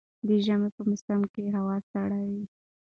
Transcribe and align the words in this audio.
د 0.27 0.29
ژمي 0.45 0.69
په 0.75 0.81
موسم 0.89 1.21
کي 1.33 1.43
هوا 1.55 1.77
سړه 1.91 2.19
وي 2.29 2.43